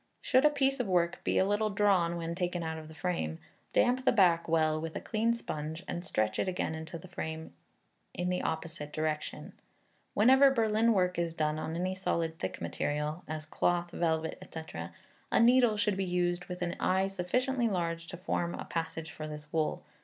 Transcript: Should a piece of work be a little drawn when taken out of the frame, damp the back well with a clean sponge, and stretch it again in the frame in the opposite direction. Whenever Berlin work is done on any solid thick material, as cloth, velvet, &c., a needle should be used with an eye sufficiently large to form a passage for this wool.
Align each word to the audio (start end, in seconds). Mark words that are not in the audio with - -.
Should 0.19 0.45
a 0.45 0.49
piece 0.49 0.79
of 0.79 0.87
work 0.87 1.23
be 1.23 1.37
a 1.37 1.45
little 1.45 1.69
drawn 1.69 2.17
when 2.17 2.33
taken 2.33 2.63
out 2.63 2.79
of 2.79 2.87
the 2.87 2.95
frame, 2.95 3.37
damp 3.71 4.03
the 4.03 4.11
back 4.11 4.47
well 4.47 4.81
with 4.81 4.95
a 4.95 4.99
clean 4.99 5.31
sponge, 5.31 5.83
and 5.87 6.03
stretch 6.03 6.39
it 6.39 6.47
again 6.47 6.73
in 6.73 6.85
the 6.85 7.07
frame 7.07 7.53
in 8.11 8.29
the 8.29 8.41
opposite 8.41 8.91
direction. 8.91 9.53
Whenever 10.15 10.49
Berlin 10.49 10.93
work 10.93 11.19
is 11.19 11.35
done 11.35 11.59
on 11.59 11.75
any 11.75 11.93
solid 11.93 12.39
thick 12.39 12.59
material, 12.59 13.23
as 13.27 13.45
cloth, 13.45 13.91
velvet, 13.91 14.41
&c., 14.51 14.61
a 15.31 15.39
needle 15.39 15.77
should 15.77 15.97
be 15.97 16.03
used 16.03 16.45
with 16.45 16.63
an 16.63 16.75
eye 16.79 17.07
sufficiently 17.07 17.67
large 17.67 18.07
to 18.07 18.17
form 18.17 18.55
a 18.55 18.65
passage 18.65 19.11
for 19.11 19.27
this 19.27 19.53
wool. 19.53 19.83